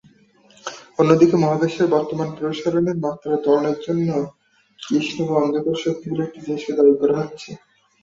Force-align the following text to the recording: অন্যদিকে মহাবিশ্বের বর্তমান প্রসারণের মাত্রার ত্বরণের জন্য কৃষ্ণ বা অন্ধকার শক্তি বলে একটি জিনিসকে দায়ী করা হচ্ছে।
অন্যদিকে 0.99 1.35
মহাবিশ্বের 1.37 1.87
বর্তমান 1.95 2.29
প্রসারণের 2.37 2.97
মাত্রার 3.05 3.41
ত্বরণের 3.43 3.77
জন্য 3.85 4.07
কৃষ্ণ 4.79 5.17
বা 5.27 5.35
অন্ধকার 5.39 5.75
শক্তি 5.83 6.05
বলে 6.09 6.23
একটি 6.25 6.39
জিনিসকে 6.45 6.73
দায়ী 6.77 6.93
করা 7.01 7.15
হচ্ছে। 7.21 7.49